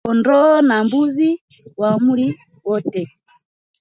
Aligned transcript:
Kondoo 0.05 0.61
na 0.67 0.75
mbuzi 0.85 1.29
wa 1.79 1.89
umri 1.99 2.27
wote 2.65 3.01